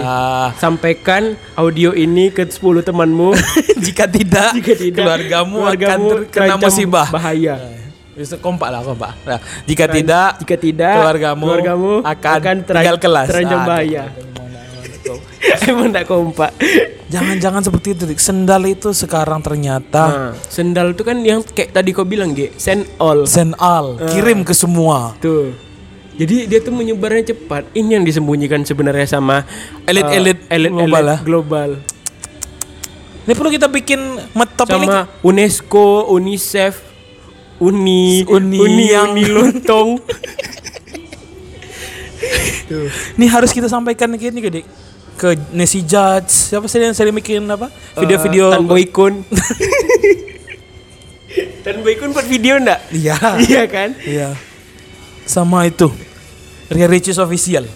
Sampaikan 0.55 1.35
audio 1.59 1.91
ini 1.91 2.31
ke 2.31 2.47
10 2.47 2.63
temanmu. 2.87 3.35
Jika 3.91 4.07
tidak, 4.07 4.55
Jika 4.55 4.79
tidak, 4.79 5.03
keluargamu, 5.03 5.67
akan 5.67 5.75
keluargamu 5.75 6.07
terkena 6.15 6.31
terancam 6.31 6.61
musibah. 6.63 7.07
Bahaya. 7.11 7.55
Bisa 8.12 8.37
kompak 8.37 8.69
lah 8.69 8.85
kompak. 8.85 9.16
Nah, 9.25 9.38
jika 9.64 9.88
tidak, 9.88 10.37
Jika 10.38 10.57
tidak, 10.57 10.95
keluargamu, 11.00 11.45
keluargamu 11.49 11.92
akan, 12.04 12.57
teran- 12.61 12.83
tinggal 12.85 12.99
kelas. 12.99 13.26
Terancam 13.26 13.59
Aduh, 13.59 13.69
bahaya. 13.69 14.04
Emang 15.69 15.88
enggak 15.90 16.07
kompak. 16.07 16.50
Jangan-jangan 17.09 17.61
seperti 17.61 17.92
itu, 17.92 18.02
Dik. 18.04 18.21
Sendal 18.21 18.62
itu 18.64 18.92
sekarang 18.92 19.40
ternyata 19.40 20.02
Nah, 20.02 20.33
sendal 20.42 20.92
itu 20.92 21.02
kan 21.02 21.21
yang 21.21 21.40
kayak 21.42 21.73
tadi 21.73 21.92
kau 21.92 22.04
bilang, 22.04 22.33
Ge, 22.33 22.52
send 22.57 22.88
all. 22.97 23.25
sendal, 23.25 23.97
kirim 24.12 24.45
ke 24.45 24.52
semua. 24.52 25.16
Tuh. 25.19 25.52
Jadi 26.12 26.45
dia 26.45 26.61
tuh 26.61 26.71
menyebarnya 26.71 27.33
cepat. 27.33 27.73
Ini 27.73 27.97
yang 27.97 28.04
disembunyikan 28.04 28.61
sebenarnya 28.62 29.09
sama 29.09 29.49
Elit-elit 29.83 30.45
eh, 30.47 30.57
elit 30.61 30.69
global 30.71 31.02
lah. 31.02 31.19
global. 31.25 31.71
Ini 33.23 33.33
perlu 33.33 33.49
kita 33.49 33.66
bikin 33.66 34.00
metop 34.33 34.69
ini. 34.69 34.85
Sama 34.85 35.09
UNESCO, 35.23 36.12
UNICEF, 36.12 36.92
Uni, 37.62 38.26
Uni 38.26 38.59
Uni 38.59 38.85
yang- 38.90 39.14
Uni 39.14 39.23
Lontong. 39.25 40.02
Ini 43.14 43.26
harus 43.28 43.52
kita 43.52 43.69
sampaikan 43.69 44.11
ke 44.16 44.26
ini 44.26 44.40
ke 44.40 44.50
Dik. 44.50 44.66
Ke 45.14 45.28
Nesi 45.52 45.85
Judge. 45.85 46.50
Siapa 46.50 46.66
sih 46.66 46.81
yang 46.81 46.97
sering 46.97 47.12
bikin 47.12 47.45
apa? 47.47 47.69
Video-video 47.95 48.49
Eh, 48.49 48.52
Tan 48.52 48.64
Boykun. 48.64 49.14
Tan 51.62 51.76
Boykun 51.81 52.11
buat 52.11 52.26
video 52.26 52.59
enggak? 52.59 52.81
Iya. 52.90 53.16
Iya 53.47 53.62
kan? 53.69 53.95
Iya. 54.02 54.35
Sama 55.23 55.69
itu. 55.69 55.87
Ria 56.66 56.88
Ricis 56.88 57.21
official. 57.21 57.69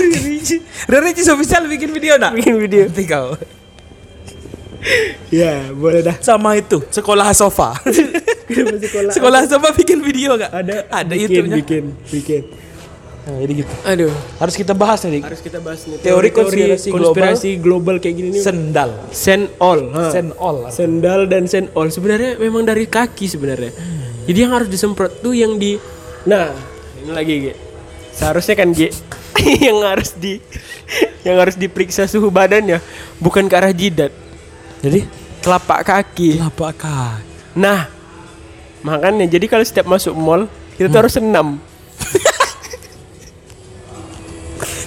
Ria 0.90 1.00
Ricis 1.00 1.26
official 1.26 1.66
bikin 1.66 1.90
video 1.90 2.14
enggak? 2.14 2.32
Bikin 2.36 2.54
video. 2.60 2.86
Nanti 2.86 3.04
kau. 3.08 3.34
Ya, 5.28 5.68
boleh 5.70 6.00
dah. 6.00 6.16
Sama 6.20 6.56
itu, 6.56 6.80
sekolah 6.88 7.32
sofa. 7.32 7.76
Kenapa 8.50 8.78
sekolah? 8.78 9.12
sekolah 9.12 9.40
sofa 9.46 9.68
bikin 9.72 9.98
video 10.00 10.34
enggak? 10.34 10.50
Ada 10.50 10.74
Ada 10.88 11.08
bikin, 11.08 11.22
YouTube-nya. 11.22 11.56
bikin, 11.56 11.84
bikin. 12.10 12.42
Nah, 13.20 13.36
jadi 13.36 13.52
gitu. 13.52 13.72
Aduh, 13.84 14.12
Harus 14.36 14.54
kita 14.56 14.72
bahas 14.72 15.00
nih, 15.04 15.20
harus 15.20 15.38
kita 15.38 15.60
bahas 15.60 15.84
nih 15.84 16.00
Teori 16.00 16.32
teori-teori 16.32 16.40
konspirasi 16.72 16.88
konspirasi 16.88 17.50
global 17.58 17.96
kayak 17.96 18.14
gini 18.16 18.28
nih. 18.32 18.42
Sendal. 18.42 18.90
Send 19.10 19.52
all. 19.58 19.80
ha. 19.92 20.08
Send 20.08 20.30
all. 20.34 20.58
Sendal 20.68 21.20
dan 21.26 21.44
send 21.44 21.68
all 21.72 21.86
sebenarnya 21.86 22.36
memang 22.36 22.64
dari 22.64 22.84
kaki 22.84 23.28
sebenarnya. 23.28 23.70
Jadi 24.24 24.38
yang 24.38 24.52
harus 24.52 24.66
disemprot 24.66 25.20
tuh 25.20 25.32
yang 25.32 25.56
di 25.56 25.76
Nah, 26.22 26.52
ini 26.96 27.10
lagi 27.10 27.34
Ge. 27.42 27.54
Seharusnya 28.10 28.54
kan 28.54 28.72
Ge 28.72 28.88
yang 29.68 29.80
harus 29.82 30.12
di 30.12 30.40
yang 31.22 31.36
harus 31.36 31.54
diperiksa 31.54 32.04
suhu 32.04 32.28
badannya 32.28 32.80
bukan 33.16 33.46
ke 33.46 33.54
arah 33.54 33.70
jidat, 33.70 34.10
Jadi 34.80 35.04
telapak 35.38 35.80
kaki. 35.82 36.40
telapak 36.40 36.72
kaki. 36.76 37.56
Nah, 37.56 37.88
makanya 38.80 39.28
jadi 39.28 39.46
kalau 39.46 39.62
setiap 39.62 39.86
masuk 39.86 40.12
mall 40.12 40.48
kita 40.74 40.88
tuh 40.88 41.00
harus 41.04 41.14
senam. 41.14 41.60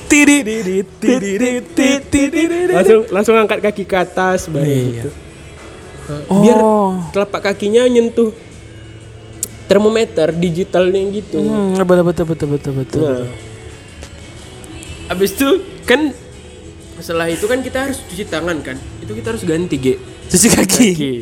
Tidididit, 0.09 0.85
tidididit, 1.01 1.65
tidididit. 2.05 2.69
langsung 2.69 3.01
langsung 3.09 3.33
angkat 3.33 3.59
kaki 3.65 3.83
ke 3.83 3.97
atas 3.97 4.45
baru 4.45 4.61
Iya. 4.61 4.77
gitu. 4.85 5.09
Biar 6.29 6.59
Oh. 6.61 7.01
telapak 7.09 7.49
kakinya 7.49 7.81
nyentuh 7.87 8.29
termometer 9.65 10.29
digitalnya 10.29 11.01
gitu. 11.09 11.41
Hmm, 11.41 11.73
betul 11.81 12.05
betul 12.05 12.25
betul 12.29 12.47
betul 12.53 12.73
betul. 12.77 13.01
Nah. 13.25 13.25
Abis 15.09 15.33
itu 15.33 15.49
kan 15.83 16.13
setelah 17.01 17.27
itu 17.27 17.49
kan 17.49 17.65
kita 17.65 17.89
harus 17.89 17.97
cuci 18.05 18.29
tangan 18.29 18.61
kan. 18.61 18.77
Itu 19.01 19.17
kita 19.17 19.33
harus 19.33 19.41
ganti, 19.41 19.75
Ge. 19.81 19.95
Cuci 20.29 20.47
kaki. 20.47 20.87
Kaki. 20.93 21.13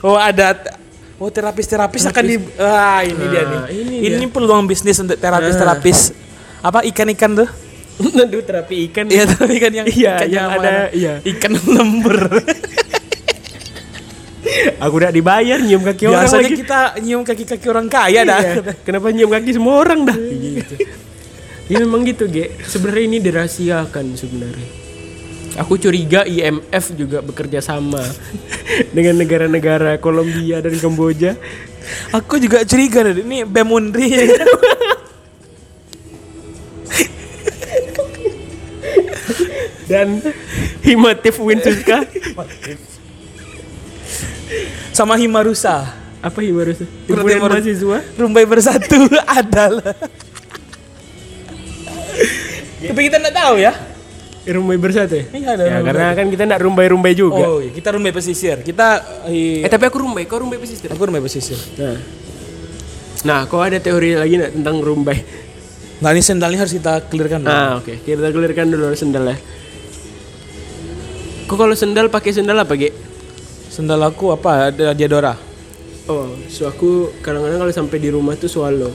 Oh 0.00 0.16
ada 0.16 0.56
Oh 1.20 1.28
terapis-terapis 1.28 2.08
akan 2.08 2.24
di 2.24 2.36
ah 2.56 3.04
ini 3.04 3.24
dia 3.28 3.42
nih. 3.44 3.58
Nah, 3.58 3.68
ini 3.68 3.94
Ini, 4.08 4.24
peluang 4.26 4.64
bisnis 4.64 4.96
untuk 4.96 5.14
terapis-terapis 5.14 6.16
apa 6.58 6.80
ikan-ikan 6.88 7.36
tuh? 7.36 7.48
Aduh, 8.24 8.40
terapi 8.40 8.88
ikan. 8.88 9.04
Iya 9.04 9.28
tapi 9.28 9.60
ikan 9.60 9.72
yang 9.74 9.84
Iya, 9.86 10.12
ikan 10.16 10.28
yang 10.30 10.48
ada- 10.50 10.88
iya. 10.90 11.20
ikan 11.22 11.52
lembur. 11.76 12.16
Aku 14.80 14.96
udah 14.96 15.12
dibayar 15.12 15.60
nyium 15.60 15.84
kaki 15.84 16.08
orang 16.08 16.24
Biasanya 16.24 16.42
lagi. 16.42 16.56
kita 16.56 16.80
nyium 16.98 17.22
kaki-kaki 17.22 17.66
orang 17.68 17.86
kaya 17.86 18.24
dah. 18.24 18.40
Iya. 18.40 18.72
Kenapa 18.80 19.12
nyium 19.12 19.28
kaki 19.28 19.50
semua 19.52 19.76
orang 19.76 20.08
dah? 20.08 20.16
gitu. 20.16 20.74
Ya 21.68 21.76
memang 21.78 22.02
gitu, 22.02 22.26
Ge. 22.26 22.48
Sebenarnya 22.64 23.04
ini 23.06 23.18
dirahasiakan 23.20 24.16
sebenarnya. 24.16 24.68
Aku 25.60 25.76
curiga 25.76 26.24
IMF 26.24 26.96
juga 26.96 27.20
bekerja 27.20 27.60
sama 27.60 28.00
dengan 28.96 29.20
negara-negara 29.20 30.00
Kolombia 30.00 30.64
dan 30.64 30.72
Kamboja. 30.80 31.36
Aku 32.16 32.40
juga 32.40 32.64
curiga 32.64 33.04
nih 33.04 33.20
ini 33.20 33.38
BEM 33.44 33.68
Unri. 33.68 34.08
dan 39.90 40.22
Himatif 40.86 41.34
Winsuska. 41.42 42.06
sama 44.94 45.18
Himarusa. 45.18 45.92
Apa 46.22 46.40
Himarusa? 46.40 46.86
Himpunan 47.10 47.50
mahasiswa. 47.50 47.98
Rumbai 48.16 48.46
bersatu 48.46 48.96
adalah. 49.40 49.92
Tapi 52.80 53.00
kita 53.10 53.16
nggak 53.18 53.36
tahu 53.36 53.54
ya. 53.60 53.89
Rumbai 54.40 54.80
bersatu 54.80 55.20
ya? 55.20 55.24
Iya, 55.36 55.48
ada 55.52 55.64
Ya, 55.68 55.78
karena 55.84 56.06
kan 56.16 56.26
kita 56.32 56.48
nak 56.48 56.64
rumbai-rumbai 56.64 57.12
juga. 57.12 57.44
Oh, 57.44 57.60
iya, 57.60 57.68
kita 57.76 57.92
rumbai 57.92 58.08
pesisir. 58.08 58.64
Kita 58.64 59.20
Eh 59.28 59.68
tapi 59.68 59.84
aku 59.84 60.00
rumbai, 60.00 60.24
kau 60.24 60.40
rumbai 60.40 60.56
pesisir. 60.56 60.88
aku 60.88 61.02
rumbai 61.04 61.20
pesisir. 61.20 61.60
Nah. 61.76 62.00
Nah, 63.20 63.40
kau 63.44 63.60
ada 63.60 63.76
teori 63.76 64.16
lagi 64.16 64.40
nak 64.40 64.56
tentang 64.56 64.80
rumbai? 64.80 65.20
Nah, 66.00 66.16
ini 66.16 66.24
sendalnya 66.24 66.64
harus 66.64 66.72
kita 66.72 67.04
clearkan 67.12 67.44
dulu. 67.44 67.52
Nah, 67.52 67.84
oke. 67.84 68.00
Kita 68.00 68.32
clearkan 68.32 68.66
dulu 68.72 68.96
sendal 68.96 69.28
ya. 69.28 69.36
Kau 71.44 71.60
kalau 71.60 71.76
sendal 71.76 72.08
pakai 72.08 72.32
sendal 72.32 72.56
apa, 72.56 72.72
Ge? 72.80 72.96
Sendal 73.68 74.00
aku 74.00 74.32
apa? 74.32 74.72
Ada 74.72 74.96
Diadora. 74.96 75.36
Oh, 76.08 76.32
so 76.48 76.64
aku 76.64 77.12
kadang-kadang 77.20 77.60
kalau 77.60 77.74
sampai 77.76 78.00
di 78.00 78.08
rumah 78.08 78.32
tuh 78.40 78.48
swallow. 78.48 78.88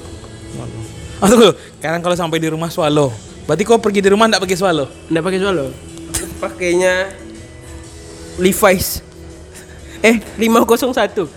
Oh, 1.22 1.28
tunggu. 1.30 1.54
Sekarang 1.78 2.02
kalau 2.02 2.18
sampai 2.18 2.42
di 2.42 2.50
rumah 2.50 2.74
swallow. 2.74 3.14
Berarti 3.46 3.64
kau 3.66 3.78
pergi 3.78 4.02
di 4.02 4.10
rumah 4.10 4.26
enggak 4.26 4.42
pakai 4.42 4.58
swallow? 4.58 4.90
Nggak 5.10 5.24
pakai 5.24 5.40
swallow. 5.40 5.70
Pakainya 6.44 6.94
Levi's. 8.42 9.06
Eh, 10.02 10.20
501. 10.38 11.30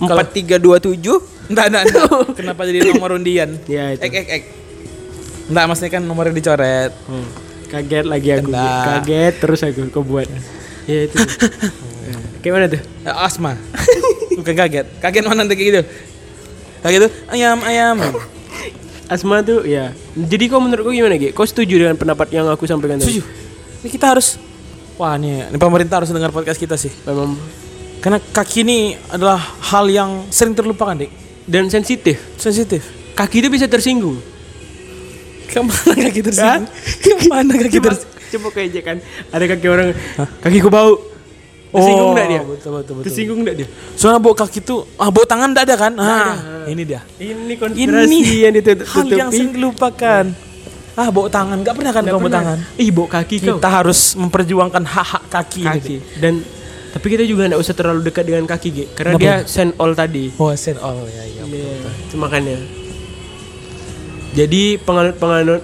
4327. 0.00 1.52
Enggak, 1.52 1.66
enggak, 1.68 1.82
enggak. 1.84 2.08
Kenapa 2.40 2.60
jadi 2.64 2.78
nomor 2.96 3.20
undian? 3.20 3.50
Ya 3.68 3.92
itu. 3.92 4.02
Ek, 4.04 4.12
ek, 4.16 4.26
ek. 4.32 4.42
Enggak, 5.52 5.64
maksudnya 5.68 5.92
kan 5.92 6.02
nomornya 6.08 6.32
dicoret. 6.32 6.92
Hmm. 7.04 7.28
Kaget 7.70 8.06
lagi 8.08 8.28
aku. 8.34 8.50
Kena. 8.50 8.68
Kaget 8.98 9.34
terus 9.38 9.60
aku 9.62 9.80
kau 9.92 10.02
buat. 10.02 10.26
Ya 10.88 11.06
itu. 11.06 11.16
Kayak 12.40 12.52
mana 12.56 12.66
tuh? 12.72 12.80
Eh, 12.80 13.14
asma. 13.14 13.52
Bukan 14.40 14.54
kaget. 14.56 14.86
Kaget 15.04 15.24
mana 15.28 15.44
nanti 15.44 15.54
kayak 15.60 15.68
gitu? 15.68 15.82
Kayak 16.80 16.92
gitu, 16.96 17.08
ayam, 17.28 17.60
ayam. 17.60 17.96
Asma 19.10 19.42
tuh 19.42 19.66
ya. 19.66 19.90
Jadi 20.14 20.46
kau 20.46 20.62
menurut 20.62 20.86
kau 20.86 20.94
gimana, 20.94 21.18
Ge? 21.18 21.34
Kau 21.34 21.42
setuju 21.42 21.82
dengan 21.82 21.98
pendapat 21.98 22.30
yang 22.30 22.46
aku 22.46 22.62
sampaikan 22.62 23.02
tadi? 23.02 23.18
Setuju. 23.18 23.22
Ini 23.82 23.88
kita 23.90 24.06
harus 24.14 24.38
Wah, 24.94 25.16
ini, 25.16 25.40
ini 25.48 25.56
pemerintah 25.56 25.98
harus 25.98 26.12
dengar 26.12 26.28
podcast 26.28 26.60
kita 26.60 26.76
sih. 26.76 26.92
Memang 27.08 27.32
Karena 27.98 28.20
kaki 28.20 28.62
ini 28.62 28.78
adalah 29.08 29.40
hal 29.40 29.88
yang 29.88 30.28
sering 30.28 30.52
terlupakan, 30.52 30.92
Dik. 30.94 31.10
dan 31.48 31.66
sensitif. 31.72 32.20
Sensitif. 32.36 32.84
Kaki 33.16 33.40
itu 33.42 33.48
bisa 33.48 33.64
tersinggung. 33.66 34.20
Ke 35.48 35.58
mana 35.64 35.98
kaki 36.06 36.20
tersinggung? 36.22 36.68
Ke 37.00 37.12
mana 37.26 37.52
kaki 37.56 37.80
Coba, 37.80 37.88
tersinggung? 37.90 38.28
coba 38.30 38.48
kayak 38.54 38.68
aja 38.70 38.80
kan. 38.86 38.96
Ada 39.34 39.44
kaki 39.56 39.66
orang, 39.66 39.88
kakiku 40.38 40.68
bau. 40.70 41.09
Tersinggung 41.70 42.10
enggak 42.10 42.26
dia? 42.26 42.40
Oh, 42.40 42.46
Betul, 42.50 42.70
betul, 42.74 42.92
betul. 42.98 43.04
Tersinggung 43.06 43.38
enggak 43.40 43.56
dia? 43.56 43.68
Soalnya 43.94 44.18
bau 44.18 44.34
kaki 44.34 44.58
tuh, 44.60 44.82
ah 44.96 45.08
bau 45.08 45.22
tangan 45.22 45.54
enggak 45.54 45.64
ada 45.66 45.76
kan? 45.78 45.92
Ah, 45.96 46.34
ini 46.66 46.82
dia. 46.82 47.00
Ini 47.16 47.54
konspirasi 47.54 48.10
Ini 48.10 48.36
yang 48.42 48.54
ditutup 48.54 48.86
hal 48.88 49.06
yang 49.06 49.30
sering 49.30 49.54
dilupakan. 49.54 50.24
Ah, 50.98 51.08
bawa 51.08 51.30
tangan. 51.30 51.62
Gak 51.62 51.74
pernah 51.78 51.92
kan 51.94 52.02
Nggak 52.02 52.14
kamu 52.18 52.26
bawa 52.26 52.34
tangan? 52.34 52.58
Ih, 52.76 52.90
bawa 52.90 53.08
kaki 53.08 53.36
kau. 53.40 53.56
Kita 53.56 53.70
harus 53.70 54.00
memperjuangkan 54.18 54.82
hak-hak 54.84 55.24
kaki. 55.30 55.62
kaki. 55.62 55.78
gitu. 55.78 55.92
Dan 56.18 56.42
tapi 56.90 57.06
kita 57.06 57.22
juga 57.22 57.46
nggak 57.46 57.62
usah 57.62 57.74
terlalu 57.78 58.00
dekat 58.02 58.26
dengan 58.26 58.44
kaki, 58.44 58.68
Ge. 58.68 58.84
Karena 58.90 59.14
Kenapa? 59.14 59.22
dia 59.22 59.34
send 59.46 59.70
all 59.78 59.94
tadi. 59.94 60.34
Oh, 60.36 60.50
send 60.58 60.82
all 60.82 60.98
ya, 61.06 61.22
ya. 61.24 61.42
Iya, 61.46 61.74
itu 62.04 62.16
makanya. 62.18 62.58
Jadi 64.30 64.62
penganut-penganut 64.78 65.62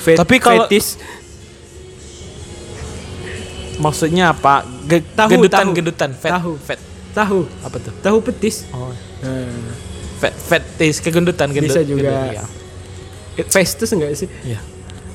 fet 0.00 0.16
Tapi 0.16 0.36
kalau- 0.36 0.68
fetis 0.68 1.00
Maksudnya 3.76 4.30
apa? 4.30 4.62
Ge- 4.84 5.02
Tahu, 5.02 5.28
gendutan, 5.30 5.64
tahu. 5.64 5.74
gendutan, 5.74 6.10
fat, 6.12 6.30
Tahu. 6.32 6.52
fat. 6.58 6.78
tahu, 7.12 7.38
Apa 7.62 7.76
tuh? 7.78 7.92
tahu 8.00 8.18
petis. 8.22 8.66
Oh, 8.70 8.90
Nah, 9.22 9.46
fat, 10.18 10.34
fat 10.34 10.62
taste 10.76 11.00
kegendutan, 11.00 11.48
gendut. 11.48 11.70
Bisa 11.70 11.80
juga. 11.80 12.10
gendut, 12.10 12.42
ya. 13.34 13.44
festus 13.46 13.90
enggak 13.90 14.14
sih? 14.14 14.28
Iya. 14.42 14.58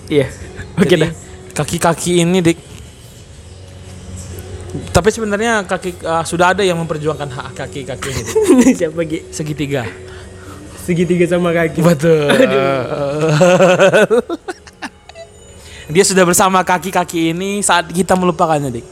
Iya. 0.10 0.28
Oke 0.76 0.96
dah. 0.96 1.12
Kaki-kaki 1.54 2.20
ini, 2.20 2.40
Dik. 2.42 2.60
Tapi 4.90 5.10
sebenarnya 5.10 5.66
kaki 5.66 5.98
ah, 6.04 6.22
sudah 6.22 6.54
ada 6.54 6.62
yang 6.62 6.78
memperjuangkan 6.78 7.26
hak 7.28 7.48
kaki-kaki 7.54 8.10
ini. 8.10 8.22
Dik. 8.24 8.76
Siapa 8.80 9.02
Ge? 9.04 9.20
Segitiga. 9.30 9.84
Segitiga 10.80 11.26
sama 11.28 11.52
kaki. 11.52 11.80
Betul. 11.80 12.28
Dia 15.90 16.06
sudah 16.06 16.22
bersama 16.22 16.62
kaki-kaki 16.62 17.34
ini 17.34 17.66
saat 17.66 17.90
kita 17.90 18.14
melupakannya, 18.14 18.70
Dik. 18.70 18.86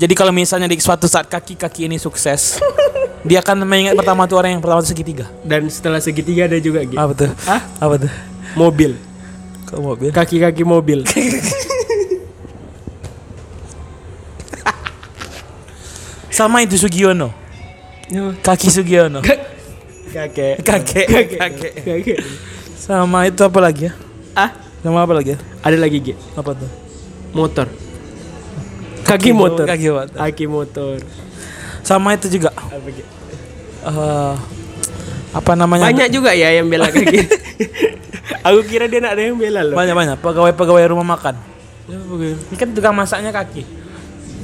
Jadi 0.00 0.16
kalau 0.16 0.32
misalnya 0.32 0.64
di 0.64 0.80
suatu 0.80 1.04
saat 1.04 1.28
kaki-kaki 1.28 1.84
ini 1.84 2.00
sukses, 2.00 2.56
dia 3.28 3.44
akan 3.44 3.68
mengingat 3.68 3.92
pertama 3.92 4.24
tuh 4.24 4.40
orang 4.40 4.56
yang 4.56 4.64
pertama 4.64 4.80
itu 4.80 4.88
segitiga. 4.96 5.28
Dan 5.44 5.68
setelah 5.68 6.00
segitiga 6.00 6.48
ada 6.48 6.56
juga 6.56 6.80
Ge. 6.80 6.96
Apa 6.96 7.12
tuh? 7.12 7.28
Hah? 7.44 7.60
Apa 7.76 8.00
tuh? 8.00 8.12
Mobil. 8.56 8.96
Kok 9.68 9.80
mobil? 9.84 10.08
Kaki-kaki 10.08 10.64
mobil. 10.64 11.04
Sama 16.32 16.64
itu 16.64 16.80
Sugiono. 16.80 17.36
Kaki 18.40 18.72
Sugiono. 18.72 19.20
Kakek. 20.08 20.64
Kakek. 20.64 21.06
Kakek. 21.36 21.84
Kakek. 21.84 22.16
Sama 22.80 23.28
itu 23.28 23.44
apa 23.44 23.60
lagi 23.60 23.92
ya? 23.92 23.94
Ah, 24.32 24.69
Sama 24.80 25.04
apa 25.04 25.12
lagi 25.12 25.36
ya? 25.36 25.38
ada 25.60 25.76
lagi 25.76 25.98
Ge. 26.00 26.14
Apa 26.36 26.56
tuh? 26.56 26.70
Motor. 27.36 27.68
Kaki 29.04 29.30
motor. 29.34 29.66
Kaki 29.66 29.88
motor. 29.90 30.16
Kaki 30.16 30.44
motor. 30.46 30.96
Sama 31.84 32.14
itu 32.14 32.30
juga. 32.30 32.54
Apa 32.54 32.88
eh, 33.90 34.34
apa 35.30 35.52
namanya? 35.54 35.90
Banyak 35.90 36.08
juga 36.14 36.30
ya 36.32 36.54
yang 36.54 36.66
bela 36.70 36.88
kaki. 36.90 37.18
Aku 38.46 38.64
kira 38.64 38.88
dia 38.88 39.04
nak 39.04 39.18
ada 39.18 39.22
yang 39.26 39.36
bela 39.36 39.60
loh. 39.60 39.76
banyak 39.76 39.92
banyak 39.92 40.16
pegawai-pegawai 40.22 40.90
rumah 40.90 41.18
makan. 41.18 41.34
Ini 41.90 42.56
kan 42.56 42.70
tukang 42.72 42.94
masaknya 42.96 43.34
kaki. 43.34 43.66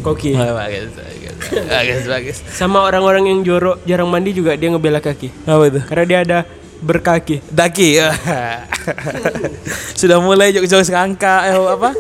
Koki. 0.05 0.37
bagus, 0.39 0.93
bagus, 0.95 1.37
bagus, 1.67 2.05
bagus. 2.07 2.37
Sama 2.59 2.85
orang-orang 2.85 3.27
yang 3.27 3.41
jorok 3.43 3.83
jarang 3.89 4.07
mandi 4.07 4.37
juga 4.37 4.55
dia 4.55 4.71
ngebela 4.71 5.03
kaki. 5.03 5.33
Apa 5.49 5.65
itu? 5.67 5.81
Karena 5.83 6.05
dia 6.05 6.19
ada 6.23 6.39
berkaki. 6.81 7.41
Daki. 7.49 7.97
sudah 10.01 10.21
mulai 10.21 10.53
jauh-jauh 10.53 10.85
sekangka 10.85 11.49
eh 11.49 11.57
apa? 11.57 11.91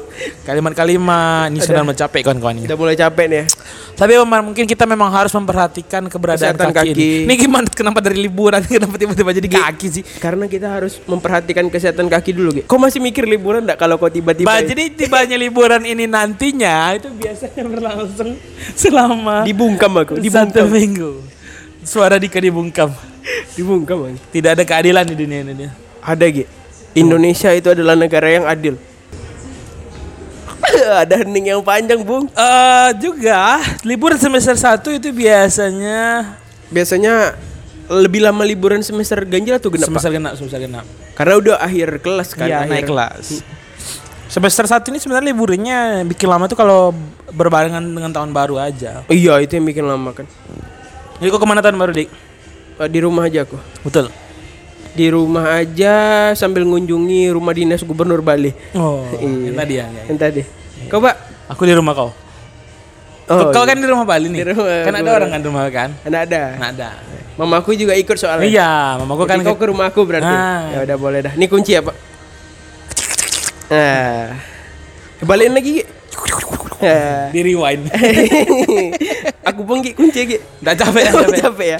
Kalimat-kalimat 0.47 1.50
ini 1.50 1.61
sudah 1.61 1.83
mencapai 1.83 2.21
kawan-kawan 2.23 2.62
ini. 2.62 2.66
Udah 2.68 2.78
mulai 2.78 2.95
capek 2.95 3.26
nih 3.26 3.38
ya. 3.42 3.45
Tapi 3.97 4.12
memang 4.12 4.52
mungkin 4.52 4.68
kita 4.68 4.85
memang 4.85 5.09
harus 5.09 5.33
memperhatikan 5.33 6.04
keberadaan 6.06 6.52
Kesehatan 6.52 6.68
kaki, 6.68 6.92
kaki. 6.92 6.95
ini. 6.95 7.09
Ini 7.25 7.35
gimana 7.40 7.66
kenapa 7.73 8.04
dari 8.04 8.21
liburan 8.21 8.61
kenapa 8.68 8.95
tiba-tiba 9.00 9.33
jadi 9.33 9.49
kaki 9.49 9.87
sih? 9.88 10.02
Karena 10.21 10.45
kita 10.45 10.68
harus 10.68 11.00
memperhatikan 11.09 11.64
kesehatan 11.73 12.06
kaki 12.06 12.37
dulu. 12.37 12.50
Kau 12.68 12.76
masih 12.76 13.00
mikir 13.00 13.25
liburan 13.25 13.64
enggak 13.64 13.80
kalau 13.80 13.97
kau 13.97 14.12
tiba-tiba 14.12 14.47
Ba, 14.47 14.61
jadi 14.61 14.92
tibanya 14.92 15.40
liburan 15.40 15.80
ini 15.83 16.04
nantinya 16.04 16.92
itu 16.92 17.08
biasanya 17.08 17.65
berlangsung 17.65 18.36
selama 18.76 19.49
dibungkam 19.49 19.91
aku, 19.97 20.21
satu 20.21 20.23
dibungkam. 20.23 20.67
minggu. 20.69 21.10
Suara 21.86 22.21
Dika 22.21 22.36
dibungkam. 22.36 22.93
Dibungkam. 23.54 23.97
Bang. 24.06 24.17
Tidak 24.32 24.50
ada 24.56 24.65
keadilan 24.65 25.04
di 25.06 25.17
dunia 25.19 25.41
ini. 25.43 25.67
Ada 26.02 26.26
Ge. 26.30 26.45
Indonesia 26.97 27.52
itu 27.52 27.69
adalah 27.73 27.93
negara 27.93 28.28
yang 28.30 28.49
adil. 28.49 28.80
ada 31.04 31.15
hening 31.21 31.52
yang 31.52 31.60
panjang, 31.60 32.00
Bung. 32.00 32.30
Eh 32.32 32.91
juga 32.99 33.60
liburan 33.84 34.17
semester 34.17 34.56
1 34.56 34.80
itu 34.97 35.08
biasanya 35.12 36.34
Biasanya 36.67 37.39
lebih 37.86 38.19
lama 38.19 38.43
liburan 38.43 38.82
semester 38.82 39.23
ganjil 39.23 39.54
atau 39.54 39.71
genap, 39.71 39.86
Pak? 39.86 39.91
semester 39.95 40.10
genap, 40.10 40.32
semester 40.34 40.58
genap. 40.58 40.86
Karena 41.15 41.34
udah 41.39 41.56
akhir 41.62 42.02
kelas 42.02 42.34
kan. 42.34 42.50
Iya, 42.50 42.67
akhir. 42.67 42.71
naik 42.75 42.86
kelas. 42.91 43.26
Semester 44.26 44.67
1 44.67 44.91
ini 44.91 44.99
sebenarnya 44.99 45.26
liburnya 45.30 45.78
bikin 46.02 46.26
lama 46.26 46.50
tuh 46.50 46.58
kalau 46.58 46.91
berbarengan 47.30 47.78
dengan 47.78 48.10
tahun 48.10 48.34
baru 48.34 48.58
aja. 48.58 49.06
Iya, 49.06 49.39
itu 49.39 49.54
yang 49.54 49.67
bikin 49.71 49.86
lama 49.86 50.10
kan. 50.10 50.26
Jadi 51.23 51.28
kok 51.30 51.39
ke 51.39 51.47
mana 51.47 51.62
tahun 51.62 51.78
baru, 51.78 51.95
Dik? 51.95 52.10
Eh, 52.76 52.89
Di 52.93 52.99
rumah 53.00 53.25
aja 53.25 53.45
aku. 53.49 53.56
Betul. 53.84 54.12
Di 54.97 55.06
rumah 55.12 55.60
aja 55.60 55.95
sambil 56.32 56.65
ngunjungi 56.65 57.28
rumah 57.32 57.52
dinas 57.52 57.84
gubernur 57.84 58.25
Bali. 58.25 58.52
Oh, 58.73 59.04
Iya. 59.21 59.52
yang 59.52 59.56
tadi 59.56 59.75
ya. 59.76 59.86
ya. 59.89 60.02
Yang 60.08 60.19
tadi. 60.21 60.43
Kau, 60.89 61.00
Pak? 61.00 61.15
Aku 61.52 61.62
di 61.65 61.75
rumah 61.76 61.93
kau. 61.97 62.10
Oh, 63.26 63.50
kau 63.50 63.67
iya. 63.67 63.75
kan 63.75 63.76
di 63.82 63.86
rumah 63.91 64.06
Bali 64.06 64.26
nih. 64.30 64.41
Di 64.41 64.47
rumah 64.54 64.86
kan 64.86 64.95
ada 64.95 65.10
orang 65.10 65.28
kan 65.34 65.41
di 65.43 65.47
rumah 65.50 65.62
kan? 65.69 65.91
Ada. 66.06 66.43
Nggak 66.56 66.71
ada. 66.78 66.91
Mamaku 67.36 67.76
juga 67.76 67.93
ikut 67.93 68.17
soalnya. 68.17 68.49
Iya, 68.49 68.73
mamaku 69.04 69.28
Jadi 69.28 69.32
kan 69.32 69.39
kau 69.45 69.56
ke 69.60 69.67
rumahku 69.69 70.00
berarti. 70.08 70.32
Ah. 70.32 70.73
Ya 70.73 70.78
udah 70.89 70.97
boleh 70.97 71.19
dah. 71.21 71.32
Ini 71.36 71.47
kunci 71.52 71.76
ya, 71.76 71.84
Pak. 71.84 71.97
Nah. 73.69 74.25
Balikin 75.26 75.52
lagi, 75.52 75.71
Gi. 75.80 75.96
Di 77.30 77.41
rewind. 77.43 77.89
Aku 79.49 79.62
pun 79.62 79.78
Gi, 79.78 79.93
kunci, 79.93 80.36
capek 80.60 81.02
ya, 81.02 81.10
capek. 81.12 81.39
capek 81.39 81.67
ya. 81.67 81.78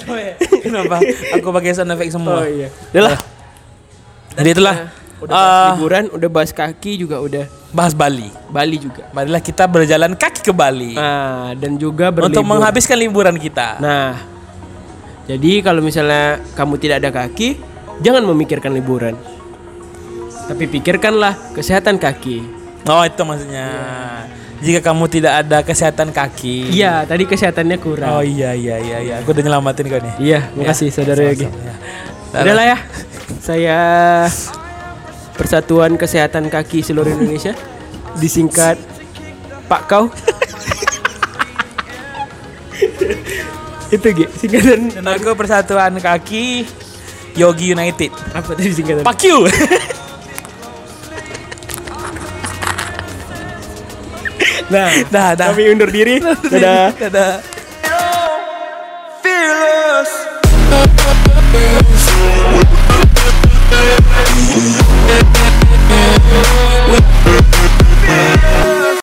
Kenapa? 0.59 0.97
Aku 1.35 1.51
pakai 1.51 1.75
sound 1.75 1.91
effect 1.91 2.11
semua. 2.11 2.41
Oh 2.41 2.47
iya. 2.47 2.71
Jadi 4.33 4.49
itulah 4.53 4.77
Udah 5.17 5.33
bahas 5.33 5.49
eh, 5.49 5.67
liburan, 5.73 6.03
udah 6.13 6.29
bahas 6.29 6.51
kaki 6.53 7.01
juga 7.01 7.17
udah. 7.17 7.49
bahas 7.67 7.91
Bali. 7.91 8.29
Bali 8.47 8.77
juga. 8.77 9.09
Marilah 9.11 9.41
kita 9.41 9.65
berjalan 9.65 10.13
kaki 10.13 10.39
ke 10.41 10.53
Bali 10.53 10.93
Nah, 10.93 11.57
dan 11.57 11.73
juga 11.75 12.13
berlibur. 12.13 12.31
untuk 12.31 12.45
menghabiskan 12.45 12.95
liburan 12.95 13.33
kita. 13.35 13.81
Nah, 13.81 14.13
jadi 15.25 15.59
kalau 15.59 15.81
misalnya 15.81 16.37
kamu 16.53 16.77
tidak 16.77 17.01
ada 17.01 17.09
kaki, 17.11 17.57
jangan 17.99 18.23
memikirkan 18.23 18.71
liburan. 18.71 19.17
Tapi 20.47 20.63
pikirkanlah 20.69 21.33
kesehatan 21.51 21.97
kaki. 21.97 22.45
Oh 22.85 23.03
itu 23.03 23.19
maksudnya. 23.25 23.67
Jika 24.57 24.79
kamu 24.81 25.05
tidak 25.05 25.45
ada 25.45 25.61
kesehatan 25.61 26.09
kaki. 26.09 26.73
Iya, 26.73 27.05
tadi 27.05 27.29
kesehatannya 27.29 27.77
kurang. 27.77 28.09
Oh 28.17 28.23
iya 28.25 28.57
iya 28.57 28.81
iya 28.81 28.97
iya. 29.05 29.15
Aku 29.21 29.29
udah 29.29 29.43
nyelamatin 29.45 29.85
kau 29.85 30.01
nih. 30.01 30.13
Iya, 30.17 30.39
makasih 30.57 30.89
saudara 30.89 31.21
Yogi. 31.21 31.45
Ya. 31.45 32.41
Udahlah 32.41 32.65
ya. 32.65 32.77
Saya 33.37 33.79
Persatuan 35.37 35.93
Kesehatan 35.95 36.49
Kaki 36.49 36.81
seluruh 36.81 37.13
Indonesia 37.13 37.53
disingkat 38.17 38.81
Pak 39.69 39.81
Kau. 39.85 40.09
Itu 43.87 44.03
Gi, 44.11 44.25
singkatan 44.35 44.91
Dan 44.91 45.07
aku 45.07 45.31
persatuan 45.31 45.95
kaki 45.95 46.67
Yogi 47.39 47.71
United. 47.71 48.11
apa 48.35 48.51
tadi 48.51 48.73
singkatan? 48.75 49.05
Fuck 49.07 49.21
you. 49.23 49.45
Nah, 54.67 54.91
dah, 55.07 55.31
dah. 55.31 55.55
Kami 55.55 55.71
undur 55.71 55.87
diri. 55.87 56.19
Dadah. 56.51 56.91
Dadah. 56.99 56.99
Dadah. 56.99 57.57